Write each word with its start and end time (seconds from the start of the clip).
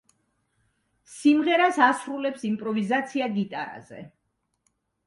სიმღერას 1.17 1.79
ასრულებს 1.89 2.49
იმპროვიზაცია 2.51 3.31
გიტარაზე. 3.39 4.05